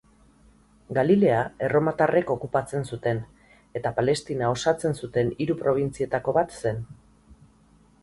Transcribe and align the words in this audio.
Galilea 0.97 1.41
erromatarrek 1.67 2.31
okupatzen 2.37 2.89
zuten 2.95 3.21
eta 3.81 3.93
Palestina 4.01 4.51
osatzen 4.57 4.99
zuten 5.05 5.33
hiru 5.41 5.61
probintzietako 5.65 6.39
bat 6.43 6.61
zen. 6.65 6.85